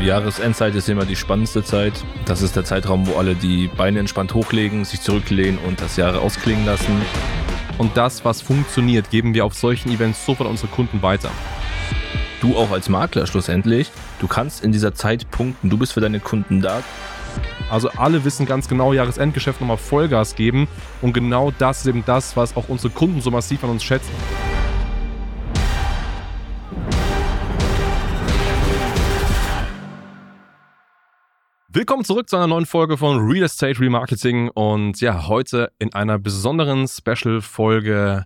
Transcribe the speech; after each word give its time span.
Jahresendzeit 0.00 0.74
ist 0.74 0.88
immer 0.90 1.06
die 1.06 1.16
spannendste 1.16 1.64
Zeit. 1.64 1.94
Das 2.26 2.42
ist 2.42 2.54
der 2.54 2.64
Zeitraum, 2.64 3.06
wo 3.06 3.16
alle 3.16 3.34
die 3.34 3.68
Beine 3.68 3.98
entspannt 3.98 4.34
hochlegen, 4.34 4.84
sich 4.84 5.00
zurücklehnen 5.00 5.58
und 5.66 5.80
das 5.80 5.96
Jahr 5.96 6.20
ausklingen 6.20 6.66
lassen. 6.66 7.00
Und 7.78 7.96
das, 7.96 8.24
was 8.24 8.42
funktioniert, 8.42 9.10
geben 9.10 9.32
wir 9.32 9.44
auf 9.46 9.54
solchen 9.54 9.90
Events 9.90 10.24
sofort 10.24 10.48
unsere 10.48 10.68
Kunden 10.68 11.00
weiter. 11.02 11.30
Du 12.40 12.56
auch 12.56 12.70
als 12.70 12.90
Makler 12.90 13.26
schlussendlich, 13.26 13.90
du 14.20 14.28
kannst 14.28 14.62
in 14.62 14.70
dieser 14.70 14.94
Zeit 14.94 15.30
punkten, 15.30 15.70
du 15.70 15.78
bist 15.78 15.94
für 15.94 16.00
deine 16.00 16.20
Kunden 16.20 16.60
da. 16.60 16.82
Also 17.70 17.88
alle 17.96 18.24
wissen 18.24 18.46
ganz 18.46 18.68
genau, 18.68 18.92
Jahresendgeschäft 18.92 19.60
nochmal 19.60 19.78
Vollgas 19.78 20.36
geben. 20.36 20.68
Und 21.00 21.14
genau 21.14 21.52
das 21.58 21.80
ist 21.80 21.86
eben 21.86 22.04
das, 22.04 22.36
was 22.36 22.56
auch 22.56 22.68
unsere 22.68 22.92
Kunden 22.92 23.22
so 23.22 23.30
massiv 23.30 23.64
an 23.64 23.70
uns 23.70 23.82
schätzen. 23.82 24.12
Willkommen 31.76 32.04
zurück 32.04 32.30
zu 32.30 32.36
einer 32.36 32.46
neuen 32.46 32.64
Folge 32.64 32.96
von 32.96 33.18
Real 33.18 33.44
Estate 33.44 33.78
Remarketing 33.78 34.48
und 34.48 34.98
ja, 35.02 35.28
heute 35.28 35.70
in 35.78 35.92
einer 35.92 36.18
besonderen 36.18 36.88
Special-Folge. 36.88 38.24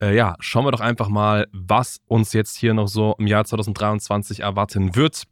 Äh, 0.00 0.16
ja, 0.16 0.34
schauen 0.40 0.64
wir 0.64 0.70
doch 0.70 0.80
einfach 0.80 1.10
mal, 1.10 1.46
was 1.52 1.98
uns 2.06 2.32
jetzt 2.32 2.56
hier 2.56 2.72
noch 2.72 2.88
so 2.88 3.14
im 3.18 3.26
Jahr 3.26 3.44
2023 3.44 4.40
erwarten 4.40 4.96
wird. 4.96 5.24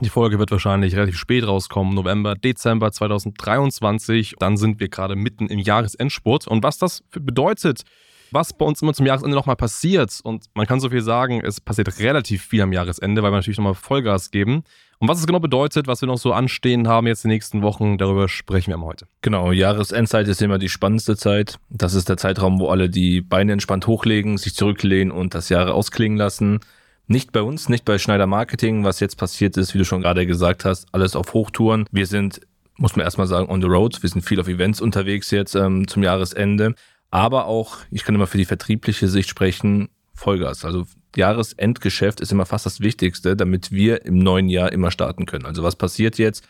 Die 0.00 0.08
Folge 0.08 0.40
wird 0.40 0.50
wahrscheinlich 0.50 0.96
relativ 0.96 1.16
spät 1.16 1.46
rauskommen, 1.46 1.94
November, 1.94 2.34
Dezember 2.34 2.90
2023. 2.90 4.34
Dann 4.40 4.56
sind 4.56 4.80
wir 4.80 4.88
gerade 4.88 5.14
mitten 5.14 5.46
im 5.46 5.60
Jahresendspurt. 5.60 6.48
Und 6.48 6.64
was 6.64 6.78
das 6.78 7.04
bedeutet, 7.12 7.82
was 8.30 8.52
bei 8.52 8.64
uns 8.64 8.82
immer 8.82 8.94
zum 8.94 9.06
Jahresende 9.06 9.36
nochmal 9.36 9.56
passiert, 9.56 10.20
und 10.22 10.46
man 10.54 10.66
kann 10.66 10.80
so 10.80 10.90
viel 10.90 11.02
sagen, 11.02 11.42
es 11.44 11.60
passiert 11.60 11.98
relativ 11.98 12.42
viel 12.42 12.62
am 12.62 12.72
Jahresende, 12.72 13.22
weil 13.22 13.30
wir 13.30 13.36
natürlich 13.36 13.58
nochmal 13.58 13.74
Vollgas 13.74 14.30
geben. 14.30 14.64
Und 14.98 15.08
was 15.08 15.18
es 15.18 15.26
genau 15.26 15.40
bedeutet, 15.40 15.86
was 15.86 16.00
wir 16.00 16.06
noch 16.06 16.18
so 16.18 16.32
anstehen 16.32 16.88
haben 16.88 17.06
jetzt 17.06 17.24
in 17.24 17.28
den 17.28 17.34
nächsten 17.34 17.62
Wochen, 17.62 17.98
darüber 17.98 18.28
sprechen 18.28 18.70
wir 18.70 18.78
mal 18.78 18.86
heute. 18.86 19.06
Genau, 19.22 19.52
Jahresendzeit 19.52 20.28
ist 20.28 20.40
immer 20.40 20.58
die 20.58 20.68
spannendste 20.68 21.16
Zeit. 21.16 21.58
Das 21.68 21.94
ist 21.94 22.08
der 22.08 22.16
Zeitraum, 22.16 22.58
wo 22.58 22.68
alle 22.68 22.88
die 22.88 23.20
Beine 23.20 23.52
entspannt 23.52 23.86
hochlegen, 23.86 24.38
sich 24.38 24.54
zurücklehnen 24.54 25.12
und 25.12 25.34
das 25.34 25.48
Jahr 25.48 25.74
ausklingen 25.74 26.16
lassen. 26.16 26.60
Nicht 27.06 27.32
bei 27.32 27.42
uns, 27.42 27.68
nicht 27.68 27.84
bei 27.84 27.98
Schneider 27.98 28.26
Marketing. 28.26 28.84
Was 28.84 29.00
jetzt 29.00 29.16
passiert 29.16 29.56
ist, 29.56 29.74
wie 29.74 29.78
du 29.78 29.84
schon 29.84 30.00
gerade 30.00 30.26
gesagt 30.26 30.64
hast, 30.64 30.86
alles 30.92 31.16
auf 31.16 31.34
Hochtouren. 31.34 31.86
Wir 31.90 32.06
sind, 32.06 32.40
muss 32.78 32.96
man 32.96 33.04
erstmal 33.04 33.26
sagen, 33.26 33.50
on 33.50 33.60
the 33.60 33.68
road. 33.68 34.02
Wir 34.02 34.08
sind 34.08 34.22
viel 34.22 34.40
auf 34.40 34.48
Events 34.48 34.80
unterwegs 34.80 35.30
jetzt 35.30 35.54
ähm, 35.54 35.86
zum 35.86 36.02
Jahresende. 36.02 36.74
Aber 37.10 37.46
auch, 37.46 37.78
ich 37.90 38.04
kann 38.04 38.14
immer 38.14 38.26
für 38.26 38.38
die 38.38 38.44
vertriebliche 38.44 39.08
Sicht 39.08 39.28
sprechen, 39.28 39.88
Vollgas. 40.14 40.64
Also 40.64 40.86
Jahresendgeschäft 41.16 42.20
ist 42.20 42.32
immer 42.32 42.46
fast 42.46 42.66
das 42.66 42.80
Wichtigste, 42.80 43.36
damit 43.36 43.72
wir 43.72 44.04
im 44.04 44.18
neuen 44.18 44.48
Jahr 44.48 44.72
immer 44.72 44.90
starten 44.90 45.26
können. 45.26 45.46
Also 45.46 45.62
was 45.62 45.76
passiert 45.76 46.18
jetzt? 46.18 46.46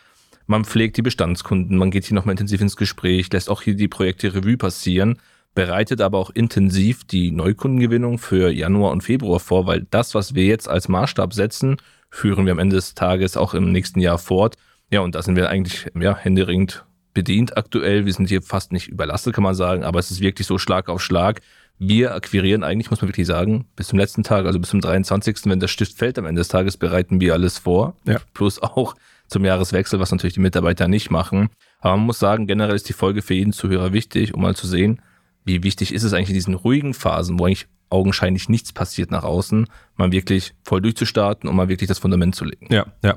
Man 0.47 0.65
pflegt 0.65 0.97
die 0.97 1.03
Bestandskunden, 1.03 1.79
man 1.79 1.91
geht 1.91 2.05
hier 2.05 2.15
nochmal 2.15 2.33
intensiv 2.33 2.61
ins 2.61 2.77
Gespräch, 2.77 3.33
lässt 3.33 3.49
auch 3.49 3.63
hier 3.63 3.75
die 3.75 3.89
Projekte 3.89 4.35
Revue 4.35 4.59
passieren, 4.59 5.19
bereitet 5.55 6.03
aber 6.03 6.19
auch 6.19 6.31
intensiv 6.31 7.05
die 7.05 7.31
Neukundengewinnung 7.31 8.19
für 8.19 8.51
Januar 8.51 8.93
und 8.93 9.03
Februar 9.03 9.41
vor, 9.41 9.67
weil 9.67 9.87
das, 9.91 10.15
was 10.15 10.35
wir 10.35 10.45
jetzt 10.45 10.69
als 10.69 10.89
Maßstab 10.89 11.33
setzen, 11.33 11.79
führen 12.11 12.45
wir 12.45 12.53
am 12.53 12.59
Ende 12.59 12.77
des 12.77 12.95
Tages 12.95 13.37
auch 13.37 13.55
im 13.55 13.73
nächsten 13.73 14.01
Jahr 14.01 14.19
fort. 14.19 14.57
Ja, 14.91 15.01
und 15.01 15.15
da 15.15 15.23
sind 15.23 15.37
wir 15.37 15.49
eigentlich 15.49 15.87
ja, 15.99 16.15
händeringend 16.17 16.85
bedient 17.15 17.57
aktuell. 17.57 18.05
Wir 18.05 18.13
sind 18.13 18.29
hier 18.29 18.43
fast 18.43 18.73
nicht 18.73 18.89
überlastet, 18.89 19.35
kann 19.35 19.45
man 19.45 19.55
sagen, 19.55 19.85
aber 19.85 19.99
es 19.99 20.11
ist 20.11 20.21
wirklich 20.21 20.47
so 20.47 20.59
Schlag 20.59 20.89
auf 20.89 21.03
Schlag 21.03 21.41
wir 21.79 22.15
akquirieren 22.15 22.63
eigentlich, 22.63 22.91
muss 22.91 23.01
man 23.01 23.09
wirklich 23.09 23.27
sagen, 23.27 23.67
bis 23.77 23.89
zum 23.89 23.99
letzten 23.99 24.23
Tag, 24.23 24.47
also 24.47 24.59
bis 24.59 24.71
zum 24.71 24.81
23., 24.81 25.47
wenn 25.47 25.61
der 25.61 25.69
Stift 25.69 25.99
fällt 25.99 26.19
am 26.19 26.27
Ende 26.27 26.41
des 26.41 26.49
Tages, 26.49 26.77
bereiten 26.77 27.21
wir 27.21 27.33
alles 27.33 27.59
vor. 27.59 27.97
Ja. 28.07 28.21
Plus 28.33 28.63
auch 28.63 28.95
zum 29.27 29.45
Jahreswechsel, 29.45 29.99
was 29.99 30.11
natürlich 30.13 30.35
die 30.35 30.41
Mitarbeiter 30.41 30.87
nicht 30.87 31.11
machen. 31.11 31.49
Aber 31.81 31.97
man 31.97 32.07
muss 32.07 32.19
sagen, 32.19 32.47
generell 32.47 32.77
ist 32.77 32.89
die 32.89 32.93
Folge 32.93 33.23
für 33.23 33.35
jeden 33.35 33.53
Zuhörer 33.53 33.93
wichtig, 33.93 34.35
um 34.35 34.43
mal 34.43 34.55
zu 34.55 34.67
sehen, 34.67 35.03
wie 35.45 35.63
wichtig 35.63 35.93
ist 35.93 36.05
es 36.05 36.13
eigentlich 36.13 36.31
in 36.31 36.35
diesen 36.35 36.55
ruhigen 36.55 36.95
Phasen, 36.95 37.39
wo 37.39 37.47
eigentlich 37.47 37.67
augenscheinlich 37.91 38.49
nichts 38.49 38.73
passiert 38.73 39.11
nach 39.11 39.25
außen, 39.25 39.67
mal 39.97 40.13
wirklich 40.13 40.55
voll 40.63 40.81
durchzustarten 40.81 41.49
und 41.49 41.57
mal 41.57 41.69
wirklich 41.69 41.89
das 41.89 41.99
Fundament 41.99 42.35
zu 42.35 42.45
legen. 42.45 42.73
Ja, 42.73 42.87
ja. 43.03 43.17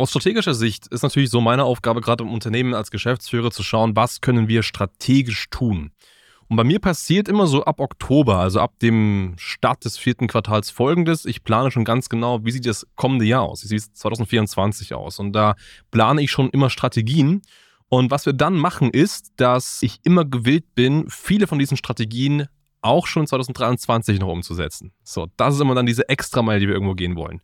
Aus 0.00 0.08
strategischer 0.08 0.54
Sicht 0.54 0.86
ist 0.86 1.02
natürlich 1.02 1.28
so 1.28 1.42
meine 1.42 1.64
Aufgabe 1.64 2.00
gerade 2.00 2.24
im 2.24 2.32
Unternehmen 2.32 2.72
als 2.72 2.90
Geschäftsführer 2.90 3.50
zu 3.50 3.62
schauen, 3.62 3.96
was 3.96 4.22
können 4.22 4.48
wir 4.48 4.62
strategisch 4.62 5.50
tun. 5.50 5.90
Und 6.48 6.56
bei 6.56 6.64
mir 6.64 6.78
passiert 6.78 7.28
immer 7.28 7.46
so 7.46 7.64
ab 7.64 7.80
Oktober, 7.80 8.38
also 8.38 8.60
ab 8.60 8.78
dem 8.80 9.34
Start 9.36 9.84
des 9.84 9.98
vierten 9.98 10.26
Quartals 10.26 10.70
folgendes. 10.70 11.26
Ich 11.26 11.44
plane 11.44 11.70
schon 11.70 11.84
ganz 11.84 12.08
genau, 12.08 12.42
wie 12.46 12.50
sieht 12.50 12.64
das 12.64 12.86
kommende 12.96 13.26
Jahr 13.26 13.42
aus? 13.42 13.62
Wie 13.62 13.68
sieht 13.68 13.80
es 13.80 13.92
2024 13.92 14.94
aus? 14.94 15.18
Und 15.18 15.34
da 15.34 15.54
plane 15.90 16.22
ich 16.22 16.30
schon 16.30 16.48
immer 16.48 16.70
Strategien. 16.70 17.42
Und 17.90 18.10
was 18.10 18.24
wir 18.24 18.32
dann 18.32 18.54
machen, 18.54 18.88
ist, 18.88 19.34
dass 19.36 19.82
ich 19.82 19.98
immer 20.02 20.24
gewillt 20.24 20.74
bin, 20.74 21.10
viele 21.10 21.46
von 21.46 21.58
diesen 21.58 21.76
Strategien 21.76 22.46
auch 22.80 23.06
schon 23.06 23.26
2023 23.26 24.18
noch 24.18 24.28
umzusetzen. 24.28 24.92
So, 25.04 25.26
das 25.36 25.56
ist 25.56 25.60
immer 25.60 25.74
dann 25.74 25.84
diese 25.84 26.08
Extrameile, 26.08 26.60
die 26.60 26.68
wir 26.68 26.74
irgendwo 26.74 26.94
gehen 26.94 27.16
wollen. 27.16 27.42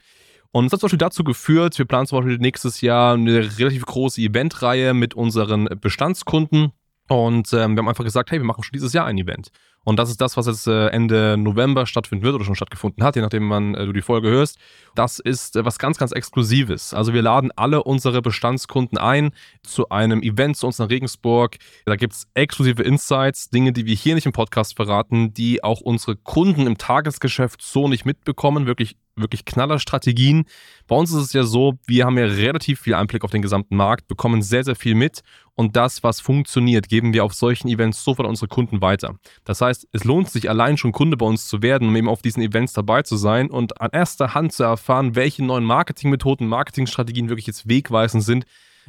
Und 0.57 0.73
das 0.73 0.73
hat 0.73 0.81
zum 0.81 0.87
Beispiel 0.87 0.99
dazu 0.99 1.23
geführt, 1.23 1.77
wir 1.77 1.85
planen 1.85 2.07
zum 2.07 2.17
Beispiel 2.17 2.39
nächstes 2.39 2.81
Jahr 2.81 3.13
eine 3.13 3.59
relativ 3.59 3.85
große 3.85 4.23
Eventreihe 4.23 4.95
mit 4.95 5.13
unseren 5.13 5.69
Bestandskunden. 5.83 6.73
Und 7.09 7.53
ähm, 7.53 7.75
wir 7.75 7.81
haben 7.81 7.89
einfach 7.89 8.05
gesagt, 8.05 8.31
hey, 8.31 8.41
wir 8.41 8.47
machen 8.47 8.65
schon 8.65 8.73
dieses 8.73 8.95
Jahr 8.95 9.05
ein 9.05 9.19
Event. 9.19 9.51
Und 9.85 9.99
das 9.99 10.09
ist 10.09 10.19
das, 10.19 10.39
was 10.39 10.47
jetzt 10.47 10.67
äh, 10.67 10.87
Ende 10.87 11.37
November 11.37 11.85
stattfinden 11.85 12.25
wird 12.25 12.35
oder 12.35 12.45
schon 12.47 12.55
stattgefunden 12.55 13.05
hat, 13.05 13.17
je 13.17 13.23
nachdem, 13.23 13.51
wann 13.51 13.75
äh, 13.75 13.85
du 13.85 13.93
die 13.93 14.01
Folge 14.01 14.31
hörst. 14.31 14.59
Das 14.95 15.19
ist 15.19 15.57
äh, 15.57 15.67
was 15.67 15.79
ganz, 15.79 15.99
ganz 15.99 16.13
Exklusives. 16.13 16.95
Also 16.95 17.13
wir 17.13 17.21
laden 17.21 17.53
alle 17.55 17.83
unsere 17.83 18.23
Bestandskunden 18.23 18.97
ein 18.97 19.33
zu 19.63 19.91
einem 19.91 20.23
Event 20.23 20.57
zu 20.57 20.67
uns 20.69 20.79
nach 20.79 20.89
Regensburg. 20.89 21.59
Da 21.85 21.97
gibt 21.97 22.15
es 22.15 22.29
exklusive 22.33 22.83
Insights, 22.83 23.51
Dinge, 23.51 23.75
die 23.75 23.85
wir 23.85 23.95
hier 23.95 24.15
nicht 24.15 24.25
im 24.27 24.33
Podcast 24.33 24.75
verraten, 24.75 25.35
die 25.35 25.63
auch 25.63 25.83
unsere 25.83 26.17
Kunden 26.17 26.67
im 26.67 26.79
Tagesgeschäft 26.79 27.61
so 27.61 27.89
nicht 27.89 28.07
mitbekommen. 28.07 28.65
Wirklich 28.67 28.97
wirklich 29.17 29.45
Knallerstrategien. 29.45 30.45
Bei 30.87 30.97
uns 30.97 31.11
ist 31.11 31.23
es 31.23 31.33
ja 31.33 31.43
so, 31.43 31.79
wir 31.87 32.05
haben 32.05 32.19
ja 32.19 32.27
relativ 32.27 32.81
viel 32.81 32.95
Einblick 32.95 33.25
auf 33.25 33.31
den 33.31 33.43
gesamten 33.43 33.77
Markt, 33.77 34.09
bekommen 34.09 34.43
sehr, 34.43 34.65
sehr 34.65 34.77
viel 34.77 34.95
mit 34.95 35.23
und 35.55 35.75
das, 35.75 36.03
was 36.03 36.21
funktioniert, 36.21 36.89
geben 36.89 37.15
wir 37.15 37.25
auf 37.25 37.33
solchen 37.33 37.69
Events 37.69 38.05
sofort 38.05 38.29
unsere 38.29 38.49
Kunden 38.49 38.83
weiter. 38.83 39.17
Das 39.45 39.61
heißt, 39.61 39.89
es 39.93 40.05
lohnt 40.05 40.31
sich 40.31 40.51
allein 40.51 40.77
schon 40.77 40.93
Kunde 40.93 41.17
bei 41.17 41.27
uns 41.27 41.49
zu 41.49 41.63
werden, 41.63 41.89
um 41.89 41.97
eben 41.97 42.09
auf 42.09 42.23
diesen 42.23 42.43
Events 42.43 42.75
dabei 42.75 43.03
zu 43.03 43.17
sein 43.17 43.51
und 43.51 43.81
an 43.81 43.91
erster 43.93 44.35
Hand 44.35 44.53
zu 44.53 44.65
erfahren, 44.65 45.17
welche 45.17 45.45
neuen 45.45 45.65
Marketingmethoden, 45.65 46.47
Marketingstrategien 46.47 47.29
wirklich 47.31 47.47
jetzt 47.47 47.69
wegweisend 47.69 48.23
sind, 48.23 48.45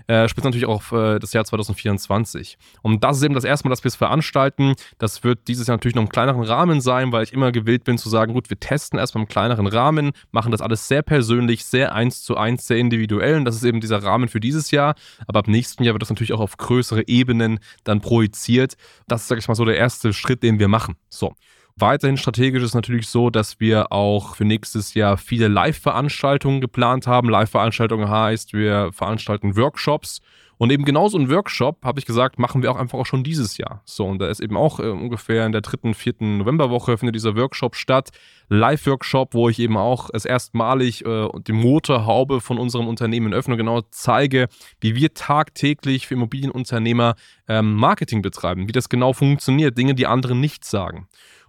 äh, 0.07 0.27
spitzt 0.27 0.45
natürlich 0.45 0.65
auch 0.65 0.75
auf 0.75 0.91
äh, 0.91 1.19
das 1.19 1.33
Jahr 1.33 1.45
2024. 1.45 2.57
Und 2.81 3.03
das 3.03 3.17
ist 3.17 3.23
eben 3.23 3.33
das 3.33 3.43
erste 3.43 3.67
Mal, 3.67 3.71
dass 3.71 3.83
wir 3.83 3.89
es 3.89 3.95
veranstalten. 3.95 4.75
Das 4.97 5.23
wird 5.23 5.47
dieses 5.47 5.67
Jahr 5.67 5.77
natürlich 5.77 5.95
noch 5.95 6.03
im 6.03 6.09
kleineren 6.09 6.43
Rahmen 6.43 6.81
sein, 6.81 7.11
weil 7.11 7.23
ich 7.23 7.33
immer 7.33 7.51
gewillt 7.51 7.83
bin 7.83 7.97
zu 7.97 8.09
sagen, 8.09 8.33
gut, 8.33 8.49
wir 8.49 8.59
testen 8.59 8.99
erstmal 8.99 9.23
im 9.23 9.27
kleineren 9.27 9.67
Rahmen, 9.67 10.11
machen 10.31 10.51
das 10.51 10.61
alles 10.61 10.87
sehr 10.87 11.01
persönlich, 11.01 11.65
sehr 11.65 11.93
eins 11.93 12.23
zu 12.23 12.37
eins, 12.37 12.67
sehr 12.67 12.77
individuell. 12.77 13.37
Und 13.37 13.45
das 13.45 13.55
ist 13.55 13.63
eben 13.63 13.81
dieser 13.81 14.03
Rahmen 14.03 14.27
für 14.29 14.39
dieses 14.39 14.71
Jahr. 14.71 14.95
Aber 15.27 15.39
ab 15.39 15.47
nächsten 15.47 15.83
Jahr 15.83 15.93
wird 15.93 16.01
das 16.01 16.09
natürlich 16.09 16.33
auch 16.33 16.39
auf 16.39 16.57
größere 16.57 17.07
Ebenen 17.07 17.59
dann 17.83 18.01
projiziert. 18.01 18.75
Das 19.07 19.21
ist, 19.23 19.27
sag 19.27 19.39
ich 19.39 19.47
mal, 19.47 19.55
so 19.55 19.65
der 19.65 19.77
erste 19.77 20.13
Schritt, 20.13 20.43
den 20.43 20.59
wir 20.59 20.67
machen. 20.67 20.95
So. 21.09 21.33
Weiterhin 21.79 22.17
strategisch 22.17 22.63
ist 22.63 22.73
natürlich 22.73 23.07
so, 23.07 23.29
dass 23.29 23.59
wir 23.59 23.91
auch 23.91 24.35
für 24.35 24.45
nächstes 24.45 24.95
Jahr 24.95 25.15
viele 25.15 25.47
Live-Veranstaltungen 25.47 26.59
geplant 26.59 27.05
haben. 27.05 27.29
Live-Veranstaltungen 27.29 28.09
heißt, 28.09 28.53
wir 28.53 28.91
veranstalten 28.93 29.55
Workshops. 29.55 30.21
Und 30.57 30.71
eben 30.71 30.85
genauso 30.85 31.19
ein 31.19 31.29
Workshop, 31.29 31.85
habe 31.85 31.99
ich 31.99 32.07
gesagt, 32.07 32.39
machen 32.39 32.63
wir 32.63 32.71
auch 32.71 32.77
einfach 32.77 32.97
auch 32.97 33.05
schon 33.05 33.23
dieses 33.23 33.57
Jahr. 33.59 33.83
So, 33.85 34.07
und 34.07 34.17
da 34.17 34.27
ist 34.27 34.39
eben 34.39 34.57
auch 34.57 34.79
äh, 34.79 34.89
ungefähr 34.89 35.45
in 35.45 35.51
der 35.51 35.61
dritten, 35.61 35.93
vierten 35.93 36.39
Novemberwoche 36.39 36.97
findet 36.97 37.13
dieser 37.13 37.35
Workshop 37.35 37.75
statt. 37.75 38.09
Live-Workshop, 38.49 39.35
wo 39.35 39.49
ich 39.49 39.59
eben 39.59 39.77
auch 39.77 40.09
es 40.11 40.25
erstmalig 40.25 41.05
äh, 41.05 41.29
die 41.45 41.51
Motorhaube 41.51 42.41
von 42.41 42.57
unserem 42.57 42.87
Unternehmen 42.87 43.35
öffne, 43.35 43.55
genau 43.55 43.81
zeige, 43.91 44.47
wie 44.81 44.95
wir 44.95 45.13
tagtäglich 45.13 46.07
für 46.07 46.15
Immobilienunternehmer 46.15 47.13
ähm, 47.47 47.75
Marketing 47.75 48.23
betreiben, 48.23 48.67
wie 48.67 48.71
das 48.71 48.89
genau 48.89 49.13
funktioniert, 49.13 49.77
Dinge, 49.77 49.93
die 49.93 50.07
andere 50.07 50.33
nicht 50.33 50.65
sagen. 50.65 51.07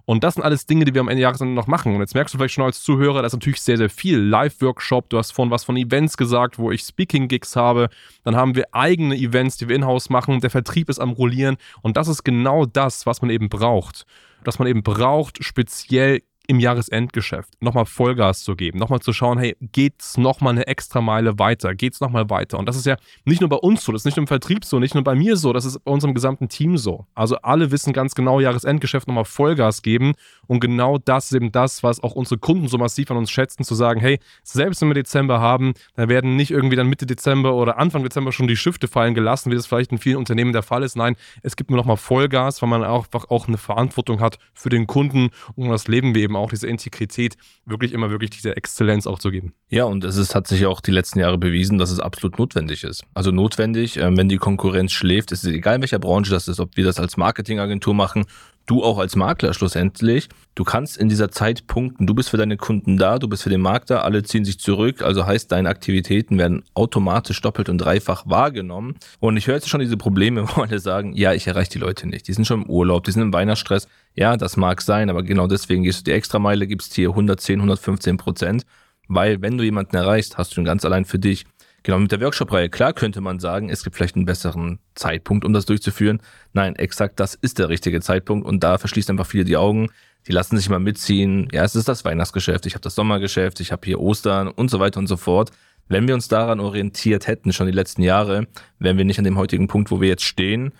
Und 0.08 0.24
das 0.24 0.36
sind 0.36 0.42
alles 0.42 0.64
Dinge, 0.64 0.86
die 0.86 0.94
wir 0.94 1.02
am 1.02 1.08
Ende 1.08 1.20
Jahres 1.20 1.38
noch 1.40 1.66
machen. 1.66 1.94
Und 1.94 2.00
jetzt 2.00 2.14
merkst 2.14 2.32
du 2.32 2.38
vielleicht 2.38 2.54
schon 2.54 2.64
als 2.64 2.82
Zuhörer, 2.82 3.20
das 3.20 3.34
ist 3.34 3.40
natürlich 3.40 3.60
sehr, 3.60 3.76
sehr 3.76 3.90
viel. 3.90 4.18
Live-Workshop, 4.18 5.10
du 5.10 5.18
hast 5.18 5.32
von 5.32 5.50
was 5.50 5.64
von 5.64 5.76
Events 5.76 6.16
gesagt, 6.16 6.58
wo 6.58 6.70
ich 6.70 6.80
Speaking-Gigs 6.80 7.56
habe. 7.56 7.90
Dann 8.24 8.34
haben 8.34 8.54
wir 8.54 8.64
eigene 8.72 9.14
Events, 9.14 9.58
die 9.58 9.68
wir 9.68 9.76
in-house 9.76 10.08
machen. 10.08 10.40
Der 10.40 10.48
Vertrieb 10.48 10.88
ist 10.88 10.98
am 10.98 11.10
Rollieren. 11.10 11.58
Und 11.82 11.98
das 11.98 12.08
ist 12.08 12.24
genau 12.24 12.64
das, 12.64 13.04
was 13.04 13.20
man 13.20 13.30
eben 13.30 13.50
braucht. 13.50 14.06
Was 14.44 14.58
man 14.58 14.66
eben 14.66 14.82
braucht, 14.82 15.44
speziell 15.44 16.22
im 16.48 16.60
Jahresendgeschäft 16.60 17.60
nochmal 17.60 17.84
Vollgas 17.84 18.42
zu 18.42 18.56
geben, 18.56 18.78
nochmal 18.78 19.00
zu 19.00 19.12
schauen, 19.12 19.38
hey, 19.38 19.54
geht's 19.60 20.16
nochmal 20.16 20.54
eine 20.54 20.66
extra 20.66 21.02
Meile 21.02 21.38
weiter, 21.38 21.74
geht's 21.74 22.00
nochmal 22.00 22.30
weiter? 22.30 22.58
Und 22.58 22.66
das 22.66 22.76
ist 22.76 22.86
ja 22.86 22.96
nicht 23.26 23.40
nur 23.40 23.50
bei 23.50 23.56
uns 23.56 23.84
so, 23.84 23.92
das 23.92 24.00
ist 24.00 24.06
nicht 24.06 24.16
nur 24.16 24.22
im 24.22 24.28
Vertrieb 24.28 24.64
so, 24.64 24.78
nicht 24.78 24.94
nur 24.94 25.04
bei 25.04 25.14
mir 25.14 25.36
so, 25.36 25.52
das 25.52 25.66
ist 25.66 25.84
bei 25.84 25.92
unserem 25.92 26.14
gesamten 26.14 26.48
Team 26.48 26.78
so. 26.78 27.06
Also 27.14 27.36
alle 27.42 27.70
wissen 27.70 27.92
ganz 27.92 28.14
genau, 28.14 28.40
Jahresendgeschäft 28.40 29.06
nochmal 29.06 29.26
Vollgas 29.26 29.82
geben 29.82 30.14
und 30.46 30.60
genau 30.60 30.96
das 30.96 31.26
ist 31.26 31.34
eben 31.34 31.52
das, 31.52 31.82
was 31.82 32.02
auch 32.02 32.14
unsere 32.14 32.38
Kunden 32.38 32.66
so 32.66 32.78
massiv 32.78 33.10
an 33.10 33.18
uns 33.18 33.30
schätzen, 33.30 33.62
zu 33.62 33.74
sagen, 33.74 34.00
hey, 34.00 34.18
selbst 34.42 34.80
wenn 34.80 34.88
wir 34.88 34.94
Dezember 34.94 35.40
haben, 35.40 35.74
dann 35.96 36.08
werden 36.08 36.36
nicht 36.36 36.50
irgendwie 36.50 36.76
dann 36.76 36.88
Mitte 36.88 37.04
Dezember 37.04 37.54
oder 37.56 37.76
Anfang 37.76 38.02
Dezember 38.02 38.32
schon 38.32 38.48
die 38.48 38.56
Schifte 38.56 38.88
fallen 38.88 39.12
gelassen, 39.12 39.50
wie 39.50 39.54
das 39.54 39.66
vielleicht 39.66 39.92
in 39.92 39.98
vielen 39.98 40.16
Unternehmen 40.16 40.54
der 40.54 40.62
Fall 40.62 40.82
ist. 40.82 40.96
Nein, 40.96 41.14
es 41.42 41.56
gibt 41.56 41.68
nur 41.68 41.76
nochmal 41.76 41.98
Vollgas, 41.98 42.62
weil 42.62 42.70
man 42.70 42.82
einfach 42.82 43.28
auch 43.28 43.48
eine 43.48 43.58
Verantwortung 43.58 44.20
hat 44.20 44.38
für 44.54 44.70
den 44.70 44.86
Kunden 44.86 45.28
und 45.56 45.68
das 45.68 45.88
Leben 45.88 46.14
wir 46.14 46.22
eben 46.22 46.37
auch 46.38 46.50
diese 46.50 46.66
Integrität, 46.66 47.36
wirklich 47.64 47.92
immer 47.92 48.10
wirklich 48.10 48.30
diese 48.30 48.56
Exzellenz 48.56 49.06
auch 49.06 49.18
zu 49.18 49.30
geben. 49.30 49.54
Ja, 49.68 49.84
und 49.84 50.04
es 50.04 50.16
ist, 50.16 50.34
hat 50.34 50.46
sich 50.46 50.66
auch 50.66 50.80
die 50.80 50.90
letzten 50.90 51.18
Jahre 51.18 51.38
bewiesen, 51.38 51.78
dass 51.78 51.90
es 51.90 52.00
absolut 52.00 52.38
notwendig 52.38 52.84
ist. 52.84 53.04
Also 53.14 53.30
notwendig, 53.30 53.96
äh, 53.96 54.16
wenn 54.16 54.28
die 54.28 54.38
Konkurrenz 54.38 54.92
schläft, 54.92 55.32
ist 55.32 55.44
es 55.44 55.52
egal, 55.52 55.76
in 55.76 55.82
welcher 55.82 55.98
Branche 55.98 56.30
das 56.30 56.48
ist, 56.48 56.60
ob 56.60 56.76
wir 56.76 56.84
das 56.84 56.98
als 56.98 57.16
Marketingagentur 57.16 57.94
machen, 57.94 58.24
du 58.68 58.84
auch 58.84 58.98
als 58.98 59.16
Makler 59.16 59.54
schlussendlich. 59.54 60.28
Du 60.54 60.62
kannst 60.62 60.96
in 60.96 61.08
dieser 61.08 61.30
Zeit 61.30 61.66
punkten. 61.66 62.06
Du 62.06 62.14
bist 62.14 62.28
für 62.28 62.36
deine 62.36 62.56
Kunden 62.56 62.96
da, 62.96 63.18
du 63.18 63.26
bist 63.26 63.42
für 63.42 63.50
den 63.50 63.60
Markt 63.60 63.90
da, 63.90 64.00
alle 64.00 64.22
ziehen 64.22 64.44
sich 64.44 64.60
zurück. 64.60 65.02
Also 65.02 65.26
heißt, 65.26 65.50
deine 65.50 65.68
Aktivitäten 65.68 66.38
werden 66.38 66.62
automatisch 66.74 67.40
doppelt 67.40 67.68
und 67.68 67.78
dreifach 67.78 68.26
wahrgenommen. 68.26 68.96
Und 69.20 69.36
ich 69.36 69.46
höre 69.46 69.56
jetzt 69.56 69.68
schon 69.68 69.80
diese 69.80 69.96
Probleme, 69.96 70.48
wo 70.54 70.62
alle 70.62 70.78
sagen, 70.78 71.14
ja, 71.14 71.32
ich 71.32 71.46
erreiche 71.46 71.70
die 71.70 71.78
Leute 71.78 72.06
nicht. 72.06 72.28
Die 72.28 72.32
sind 72.32 72.46
schon 72.46 72.62
im 72.62 72.70
Urlaub, 72.70 73.04
die 73.04 73.12
sind 73.12 73.22
im 73.22 73.32
Weihnachtsstress. 73.32 73.88
Ja, 74.14 74.36
das 74.36 74.56
mag 74.56 74.82
sein, 74.82 75.10
aber 75.10 75.22
genau 75.22 75.46
deswegen 75.46 75.82
gehst 75.82 76.00
du 76.00 76.04
die 76.04 76.12
Extrameile, 76.12 76.66
gibst 76.66 76.94
hier 76.94 77.10
110, 77.10 77.60
115 77.60 78.16
Prozent. 78.18 78.64
Weil 79.08 79.40
wenn 79.40 79.56
du 79.56 79.64
jemanden 79.64 79.96
erreichst, 79.96 80.36
hast 80.36 80.54
du 80.54 80.60
ihn 80.60 80.66
ganz 80.66 80.84
allein 80.84 81.06
für 81.06 81.18
dich. 81.18 81.46
Genau, 81.82 81.98
mit 81.98 82.12
der 82.12 82.20
Workshop-Reihe, 82.20 82.68
klar 82.68 82.92
könnte 82.92 83.20
man 83.20 83.38
sagen, 83.38 83.70
es 83.70 83.84
gibt 83.84 83.96
vielleicht 83.96 84.16
einen 84.16 84.24
besseren 84.24 84.78
Zeitpunkt, 84.94 85.44
um 85.44 85.52
das 85.52 85.64
durchzuführen. 85.66 86.20
Nein, 86.52 86.76
exakt 86.76 87.20
das 87.20 87.34
ist 87.34 87.58
der 87.58 87.68
richtige 87.68 88.00
Zeitpunkt 88.00 88.46
und 88.46 88.62
da 88.62 88.78
verschließt 88.78 89.10
einfach 89.10 89.26
viele 89.26 89.44
die 89.44 89.56
Augen. 89.56 89.88
Die 90.26 90.32
lassen 90.32 90.56
sich 90.56 90.68
mal 90.68 90.80
mitziehen. 90.80 91.48
Ja, 91.52 91.64
es 91.64 91.76
ist 91.76 91.88
das 91.88 92.04
Weihnachtsgeschäft, 92.04 92.66
ich 92.66 92.74
habe 92.74 92.82
das 92.82 92.94
Sommergeschäft, 92.94 93.60
ich 93.60 93.72
habe 93.72 93.82
hier 93.84 94.00
Ostern 94.00 94.48
und 94.48 94.70
so 94.70 94.80
weiter 94.80 94.98
und 94.98 95.06
so 95.06 95.16
fort. 95.16 95.50
Wenn 95.86 96.06
wir 96.06 96.14
uns 96.14 96.28
daran 96.28 96.60
orientiert 96.60 97.26
hätten, 97.26 97.52
schon 97.52 97.66
die 97.66 97.72
letzten 97.72 98.02
Jahre, 98.02 98.46
wären 98.78 98.98
wir 98.98 99.04
nicht 99.04 99.18
an 99.18 99.24
dem 99.24 99.38
heutigen 99.38 99.68
Punkt, 99.68 99.90
wo 99.90 100.00
wir 100.00 100.08
jetzt 100.08 100.24
stehen. 100.24 100.72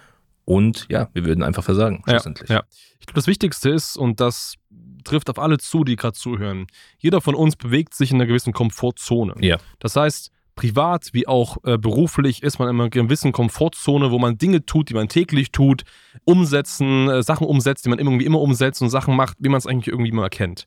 Und 0.44 0.86
ja, 0.90 1.08
wir 1.14 1.24
würden 1.24 1.42
einfach 1.42 1.64
versagen, 1.64 2.02
schlussendlich. 2.06 2.48
Ja, 2.50 2.56
ja. 2.56 2.62
Ich 3.00 3.06
glaube, 3.06 3.16
das 3.20 3.26
Wichtigste 3.26 3.70
ist, 3.70 3.96
und 3.96 4.20
das 4.20 4.54
trifft 5.04 5.30
auf 5.30 5.38
alle 5.38 5.58
zu, 5.58 5.84
die 5.84 5.96
gerade 5.96 6.14
zuhören, 6.14 6.66
jeder 6.98 7.20
von 7.20 7.34
uns 7.34 7.56
bewegt 7.56 7.94
sich 7.94 8.10
in 8.10 8.16
einer 8.16 8.26
gewissen 8.26 8.52
Komfortzone. 8.52 9.34
Ja. 9.40 9.58
Das 9.78 9.96
heißt, 9.96 10.30
privat 10.58 11.10
wie 11.12 11.28
auch 11.28 11.58
äh, 11.62 11.78
beruflich 11.78 12.43
ist 12.43 12.58
man 12.58 12.69
in 12.69 12.81
einer 12.81 12.90
gewissen 12.90 13.31
Komfortzone, 13.31 14.10
wo 14.10 14.19
man 14.19 14.38
Dinge 14.38 14.66
tut, 14.66 14.88
die 14.88 14.94
man 14.94 15.08
täglich 15.08 15.52
tut, 15.52 15.84
umsetzen, 16.25 17.08
äh, 17.08 17.22
Sachen 17.22 17.46
umsetzt, 17.46 17.84
die 17.84 17.90
man 17.90 18.00
irgendwie 18.00 18.25
immer 18.25 18.40
umsetzt 18.40 18.82
und 18.82 18.90
Sachen 18.90 19.14
macht, 19.14 19.37
wie 19.38 19.50
man 19.50 19.58
es 19.58 19.69
eigentlich 19.69 19.87
irgendwie 19.87 20.10
immer 20.10 20.25
erkennt. 20.25 20.66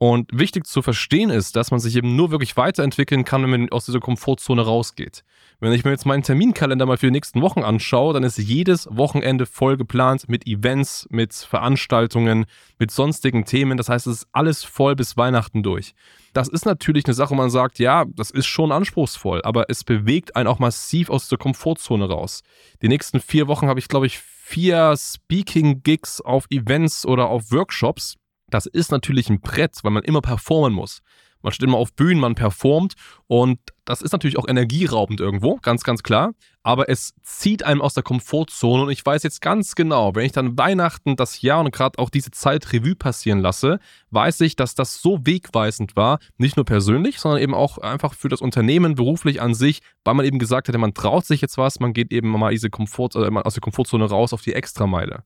Und 0.00 0.30
wichtig 0.32 0.64
zu 0.64 0.80
verstehen 0.80 1.28
ist, 1.28 1.56
dass 1.56 1.72
man 1.72 1.80
sich 1.80 1.96
eben 1.96 2.14
nur 2.14 2.30
wirklich 2.30 2.56
weiterentwickeln 2.56 3.24
kann, 3.24 3.42
wenn 3.42 3.50
man 3.50 3.68
aus 3.70 3.84
dieser 3.84 3.98
Komfortzone 3.98 4.62
rausgeht. 4.62 5.24
Wenn 5.58 5.72
ich 5.72 5.84
mir 5.84 5.90
jetzt 5.90 6.06
meinen 6.06 6.22
Terminkalender 6.22 6.86
mal 6.86 6.98
für 6.98 7.06
die 7.06 7.12
nächsten 7.12 7.42
Wochen 7.42 7.64
anschaue, 7.64 8.14
dann 8.14 8.22
ist 8.22 8.38
jedes 8.38 8.86
Wochenende 8.92 9.44
voll 9.44 9.76
geplant 9.76 10.28
mit 10.28 10.46
Events, 10.46 11.08
mit 11.10 11.34
Veranstaltungen, 11.34 12.46
mit 12.78 12.92
sonstigen 12.92 13.44
Themen. 13.44 13.76
Das 13.76 13.88
heißt, 13.88 14.06
es 14.06 14.18
ist 14.18 14.28
alles 14.30 14.62
voll 14.62 14.94
bis 14.94 15.16
Weihnachten 15.16 15.64
durch. 15.64 15.94
Das 16.32 16.46
ist 16.46 16.64
natürlich 16.64 17.04
eine 17.06 17.14
Sache, 17.14 17.30
wo 17.30 17.34
man 17.34 17.50
sagt, 17.50 17.80
ja, 17.80 18.04
das 18.04 18.30
ist 18.30 18.46
schon 18.46 18.70
anspruchsvoll, 18.70 19.42
aber 19.42 19.68
es 19.68 19.82
bewegt 19.82 20.36
einen 20.36 20.46
auch 20.46 20.60
massiv 20.60 21.10
aus 21.10 21.28
der 21.28 21.38
Komfortzone 21.38 22.08
raus. 22.08 22.42
Die 22.82 22.88
nächsten 22.88 23.18
vier 23.18 23.48
Wochen 23.48 23.66
habe 23.66 23.80
ich, 23.80 23.88
glaube 23.88 24.06
ich, 24.06 24.20
vier 24.20 24.94
Speaking-Gigs 24.96 26.20
auf 26.20 26.46
Events 26.50 27.04
oder 27.04 27.26
auf 27.26 27.50
Workshops. 27.50 28.14
Das 28.50 28.66
ist 28.66 28.90
natürlich 28.90 29.28
ein 29.30 29.40
Brett, 29.40 29.78
weil 29.82 29.92
man 29.92 30.02
immer 30.02 30.20
performen 30.20 30.72
muss. 30.72 31.02
Man 31.42 31.52
steht 31.52 31.68
immer 31.68 31.78
auf 31.78 31.94
Bühnen, 31.94 32.20
man 32.20 32.34
performt 32.34 32.94
und 33.28 33.60
das 33.84 34.02
ist 34.02 34.12
natürlich 34.12 34.38
auch 34.38 34.48
energieraubend 34.48 35.20
irgendwo, 35.20 35.56
ganz, 35.62 35.84
ganz 35.84 36.02
klar. 36.02 36.32
Aber 36.64 36.88
es 36.88 37.14
zieht 37.22 37.62
einem 37.62 37.80
aus 37.80 37.94
der 37.94 38.02
Komfortzone 38.02 38.82
und 38.82 38.90
ich 38.90 39.06
weiß 39.06 39.22
jetzt 39.22 39.40
ganz 39.40 39.74
genau, 39.74 40.14
wenn 40.14 40.26
ich 40.26 40.32
dann 40.32 40.58
Weihnachten 40.58 41.16
das 41.16 41.40
Jahr 41.40 41.60
und 41.60 41.72
gerade 41.72 41.98
auch 41.98 42.10
diese 42.10 42.32
Zeit 42.32 42.72
Revue 42.72 42.96
passieren 42.96 43.38
lasse, 43.38 43.78
weiß 44.10 44.40
ich, 44.42 44.56
dass 44.56 44.74
das 44.74 45.00
so 45.00 45.20
wegweisend 45.24 45.94
war, 45.94 46.18
nicht 46.36 46.56
nur 46.56 46.66
persönlich, 46.66 47.20
sondern 47.20 47.40
eben 47.40 47.54
auch 47.54 47.78
einfach 47.78 48.14
für 48.14 48.28
das 48.28 48.40
Unternehmen 48.40 48.96
beruflich 48.96 49.40
an 49.40 49.54
sich, 49.54 49.80
weil 50.04 50.14
man 50.14 50.26
eben 50.26 50.40
gesagt 50.40 50.68
hätte, 50.68 50.78
man 50.78 50.92
traut 50.92 51.24
sich 51.24 51.40
jetzt 51.40 51.56
was, 51.56 51.78
man 51.78 51.92
geht 51.92 52.12
eben 52.12 52.30
mal 52.30 52.50
diese 52.50 52.68
Komfort, 52.68 53.14
äh, 53.14 53.30
aus 53.30 53.54
der 53.54 53.62
Komfortzone 53.62 54.04
raus 54.04 54.32
auf 54.32 54.42
die 54.42 54.54
Extrameile. 54.54 55.22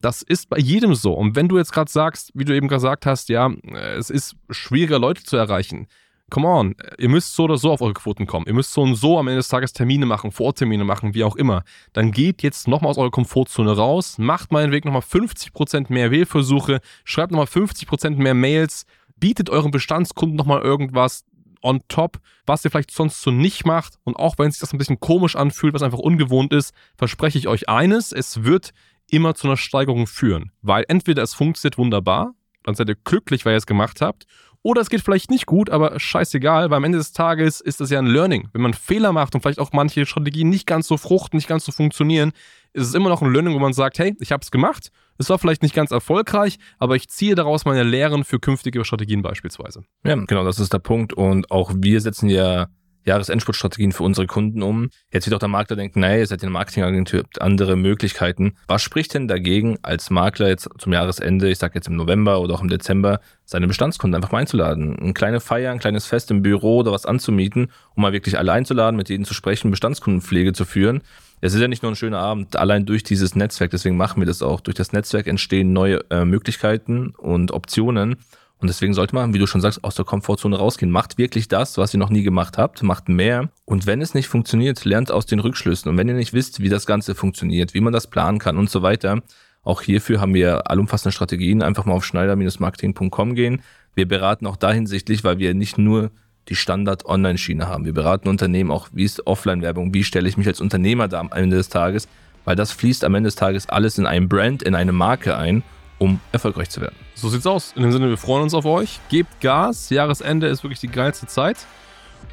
Das 0.00 0.22
ist 0.22 0.48
bei 0.48 0.58
jedem 0.58 0.94
so. 0.94 1.12
Und 1.12 1.36
wenn 1.36 1.48
du 1.48 1.58
jetzt 1.58 1.72
gerade 1.72 1.90
sagst, 1.90 2.30
wie 2.34 2.44
du 2.44 2.54
eben 2.54 2.68
gesagt 2.68 3.06
hast, 3.06 3.28
ja, 3.28 3.50
es 3.96 4.10
ist 4.10 4.36
schwieriger, 4.50 4.98
Leute 4.98 5.22
zu 5.22 5.36
erreichen. 5.36 5.86
Come 6.28 6.48
on, 6.48 6.74
ihr 6.98 7.08
müsst 7.08 7.36
so 7.36 7.44
oder 7.44 7.56
so 7.56 7.70
auf 7.70 7.80
eure 7.80 7.94
Quoten 7.94 8.26
kommen. 8.26 8.46
Ihr 8.48 8.54
müsst 8.54 8.72
so 8.72 8.82
und 8.82 8.96
so 8.96 9.16
am 9.16 9.28
Ende 9.28 9.38
des 9.38 9.48
Tages 9.48 9.72
Termine 9.72 10.06
machen, 10.06 10.32
Vortermine 10.32 10.82
machen, 10.82 11.14
wie 11.14 11.22
auch 11.22 11.36
immer. 11.36 11.62
Dann 11.92 12.10
geht 12.10 12.42
jetzt 12.42 12.66
nochmal 12.66 12.90
aus 12.90 12.98
eurer 12.98 13.12
Komfortzone 13.12 13.76
raus, 13.76 14.18
macht 14.18 14.50
meinetwegen 14.50 14.88
nochmal 14.88 15.02
50% 15.02 15.86
mehr 15.92 16.10
Wählversuche, 16.10 16.80
schreibt 17.04 17.30
nochmal 17.30 17.46
50% 17.46 18.16
mehr 18.16 18.34
Mails, 18.34 18.86
bietet 19.20 19.50
euren 19.50 19.70
Bestandskunden 19.70 20.36
nochmal 20.36 20.62
irgendwas, 20.62 21.24
on 21.62 21.80
top, 21.88 22.18
was 22.44 22.64
ihr 22.64 22.70
vielleicht 22.70 22.90
sonst 22.90 23.22
so 23.22 23.30
nicht 23.30 23.64
macht. 23.64 23.98
Und 24.02 24.16
auch 24.16 24.36
wenn 24.38 24.50
sich 24.50 24.60
das 24.60 24.72
ein 24.72 24.78
bisschen 24.78 25.00
komisch 25.00 25.36
anfühlt, 25.36 25.74
was 25.74 25.82
einfach 25.82 25.98
ungewohnt 25.98 26.52
ist, 26.52 26.74
verspreche 26.96 27.38
ich 27.38 27.48
euch 27.48 27.68
eines, 27.68 28.12
es 28.12 28.42
wird 28.42 28.72
immer 29.10 29.34
zu 29.34 29.46
einer 29.46 29.56
Steigerung 29.56 30.06
führen. 30.06 30.52
Weil 30.62 30.84
entweder 30.88 31.22
es 31.22 31.34
funktioniert 31.34 31.78
wunderbar, 31.78 32.34
dann 32.62 32.74
seid 32.74 32.88
ihr 32.88 32.96
glücklich, 32.96 33.44
weil 33.44 33.54
ihr 33.54 33.58
es 33.58 33.66
gemacht 33.66 34.00
habt, 34.00 34.26
oder 34.66 34.80
es 34.80 34.90
geht 34.90 35.00
vielleicht 35.00 35.30
nicht 35.30 35.46
gut, 35.46 35.70
aber 35.70 36.00
scheißegal, 36.00 36.70
weil 36.70 36.78
am 36.78 36.82
Ende 36.82 36.98
des 36.98 37.12
Tages 37.12 37.60
ist 37.60 37.80
das 37.80 37.90
ja 37.90 38.00
ein 38.00 38.08
Learning. 38.08 38.48
Wenn 38.52 38.62
man 38.62 38.74
Fehler 38.74 39.12
macht 39.12 39.32
und 39.36 39.40
vielleicht 39.40 39.60
auch 39.60 39.70
manche 39.72 40.04
Strategien 40.06 40.48
nicht 40.48 40.66
ganz 40.66 40.88
so 40.88 40.96
fruchten, 40.96 41.36
nicht 41.36 41.46
ganz 41.46 41.64
so 41.64 41.70
funktionieren, 41.70 42.32
ist 42.72 42.88
es 42.88 42.94
immer 42.94 43.08
noch 43.08 43.22
ein 43.22 43.32
Learning, 43.32 43.54
wo 43.54 43.60
man 43.60 43.74
sagt, 43.74 44.00
hey, 44.00 44.16
ich 44.18 44.32
habe 44.32 44.42
es 44.42 44.50
gemacht. 44.50 44.90
Es 45.18 45.30
war 45.30 45.38
vielleicht 45.38 45.62
nicht 45.62 45.72
ganz 45.72 45.92
erfolgreich, 45.92 46.58
aber 46.78 46.96
ich 46.96 47.08
ziehe 47.08 47.36
daraus 47.36 47.64
meine 47.64 47.84
Lehren 47.84 48.24
für 48.24 48.40
künftige 48.40 48.84
Strategien 48.84 49.22
beispielsweise. 49.22 49.84
Ja, 50.04 50.16
genau, 50.16 50.44
das 50.44 50.58
ist 50.58 50.72
der 50.72 50.80
Punkt. 50.80 51.12
Und 51.12 51.48
auch 51.52 51.72
wir 51.76 52.00
setzen 52.00 52.28
ja 52.28 52.66
Jahresendspurtstrategien 53.06 53.92
für 53.92 54.02
unsere 54.02 54.26
Kunden 54.26 54.62
um. 54.62 54.90
Jetzt 55.12 55.26
wird 55.26 55.34
auch 55.34 55.40
der 55.40 55.48
Makler 55.48 55.76
denken, 55.76 56.00
naja, 56.00 56.18
ihr 56.18 56.26
seid 56.26 56.42
eine 56.42 56.50
Marketingagentur, 56.50 57.20
habt 57.20 57.40
andere 57.40 57.76
Möglichkeiten. 57.76 58.56
Was 58.66 58.82
spricht 58.82 59.14
denn 59.14 59.28
dagegen, 59.28 59.78
als 59.82 60.10
Makler 60.10 60.48
jetzt 60.48 60.68
zum 60.78 60.92
Jahresende, 60.92 61.48
ich 61.48 61.58
sage 61.58 61.74
jetzt 61.76 61.88
im 61.88 61.96
November 61.96 62.40
oder 62.40 62.54
auch 62.54 62.62
im 62.62 62.68
Dezember, 62.68 63.20
seine 63.44 63.68
Bestandskunden 63.68 64.16
einfach 64.16 64.32
mal 64.32 64.38
einzuladen? 64.38 64.98
Eine 64.98 65.14
kleine 65.14 65.40
Feier, 65.40 65.72
ein 65.72 65.78
kleines 65.78 66.06
Fest 66.06 66.30
im 66.30 66.42
Büro 66.42 66.78
oder 66.78 66.92
was 66.92 67.06
anzumieten, 67.06 67.70
um 67.94 68.02
mal 68.02 68.12
wirklich 68.12 68.38
alle 68.38 68.52
einzuladen, 68.52 68.96
mit 68.96 69.08
denen 69.08 69.24
zu 69.24 69.34
sprechen, 69.34 69.70
Bestandskundenpflege 69.70 70.52
zu 70.52 70.64
führen. 70.64 71.02
Es 71.40 71.54
ist 71.54 71.60
ja 71.60 71.68
nicht 71.68 71.82
nur 71.82 71.92
ein 71.92 71.96
schöner 71.96 72.18
Abend, 72.18 72.56
allein 72.56 72.86
durch 72.86 73.02
dieses 73.02 73.36
Netzwerk, 73.36 73.70
deswegen 73.70 73.96
machen 73.96 74.20
wir 74.20 74.26
das 74.26 74.42
auch. 74.42 74.60
Durch 74.60 74.74
das 74.74 74.92
Netzwerk 74.92 75.26
entstehen 75.26 75.72
neue 75.72 76.00
äh, 76.10 76.24
Möglichkeiten 76.24 77.10
und 77.10 77.52
Optionen. 77.52 78.16
Und 78.58 78.68
deswegen 78.68 78.94
sollte 78.94 79.14
man, 79.14 79.34
wie 79.34 79.38
du 79.38 79.46
schon 79.46 79.60
sagst, 79.60 79.84
aus 79.84 79.96
der 79.96 80.06
Komfortzone 80.06 80.56
rausgehen. 80.56 80.90
Macht 80.90 81.18
wirklich 81.18 81.48
das, 81.48 81.76
was 81.76 81.92
ihr 81.92 81.98
noch 81.98 82.08
nie 82.08 82.22
gemacht 82.22 82.56
habt, 82.56 82.82
macht 82.82 83.08
mehr. 83.08 83.50
Und 83.66 83.86
wenn 83.86 84.00
es 84.00 84.14
nicht 84.14 84.28
funktioniert, 84.28 84.84
lernt 84.84 85.10
aus 85.10 85.26
den 85.26 85.40
Rückschlüssen. 85.40 85.90
Und 85.90 85.98
wenn 85.98 86.08
ihr 86.08 86.14
nicht 86.14 86.32
wisst, 86.32 86.60
wie 86.60 86.70
das 86.70 86.86
Ganze 86.86 87.14
funktioniert, 87.14 87.74
wie 87.74 87.80
man 87.80 87.92
das 87.92 88.06
planen 88.06 88.38
kann 88.38 88.56
und 88.56 88.70
so 88.70 88.80
weiter, 88.80 89.20
auch 89.62 89.82
hierfür 89.82 90.20
haben 90.20 90.32
wir 90.32 90.70
allumfassende 90.70 91.12
Strategien. 91.12 91.62
Einfach 91.62 91.84
mal 91.84 91.94
auf 91.94 92.04
schneider-marketing.com 92.04 93.34
gehen. 93.34 93.62
Wir 93.94 94.08
beraten 94.08 94.46
auch 94.46 94.56
da 94.56 94.72
hinsichtlich, 94.72 95.22
weil 95.22 95.38
wir 95.38 95.54
nicht 95.54 95.76
nur 95.76 96.10
die 96.48 96.54
Standard-Online-Schiene 96.54 97.66
haben. 97.66 97.84
Wir 97.84 97.92
beraten 97.92 98.28
Unternehmen 98.28 98.70
auch, 98.70 98.88
wie 98.92 99.04
ist 99.04 99.26
Offline-Werbung, 99.26 99.92
wie 99.92 100.04
stelle 100.04 100.28
ich 100.28 100.36
mich 100.36 100.46
als 100.46 100.60
Unternehmer 100.60 101.08
da 101.08 101.20
am 101.20 101.30
Ende 101.32 101.56
des 101.56 101.68
Tages, 101.68 102.08
weil 102.44 102.56
das 102.56 102.72
fließt 102.72 103.04
am 103.04 103.14
Ende 103.16 103.28
des 103.28 103.34
Tages 103.34 103.68
alles 103.68 103.98
in 103.98 104.06
ein 104.06 104.28
Brand, 104.28 104.62
in 104.62 104.74
eine 104.74 104.92
Marke 104.92 105.36
ein 105.36 105.62
um 105.98 106.20
erfolgreich 106.32 106.70
zu 106.70 106.80
werden. 106.80 106.96
So 107.14 107.28
sieht's 107.28 107.46
aus. 107.46 107.72
In 107.76 107.82
dem 107.82 107.92
Sinne, 107.92 108.08
wir 108.08 108.16
freuen 108.18 108.42
uns 108.42 108.54
auf 108.54 108.64
euch. 108.64 109.00
Gebt 109.08 109.40
Gas. 109.40 109.90
Jahresende 109.90 110.46
ist 110.46 110.62
wirklich 110.62 110.80
die 110.80 110.88
geilste 110.88 111.26
Zeit. 111.26 111.58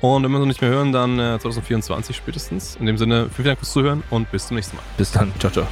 Und 0.02 0.24
wenn 0.24 0.32
wir 0.32 0.38
uns 0.38 0.44
noch 0.44 0.48
nicht 0.48 0.62
mehr 0.62 0.72
hören, 0.72 0.92
dann 0.92 1.18
äh, 1.20 1.40
2024 1.40 2.16
spätestens. 2.16 2.76
In 2.76 2.86
dem 2.86 2.98
Sinne, 2.98 3.30
vielen 3.34 3.48
Dank 3.48 3.60
fürs 3.60 3.72
Zuhören 3.72 4.04
und 4.10 4.30
bis 4.32 4.48
zum 4.48 4.56
nächsten 4.56 4.76
Mal. 4.76 4.84
Bis 4.98 5.12
dann. 5.12 5.32
Ciao, 5.40 5.52
ciao. 5.52 5.68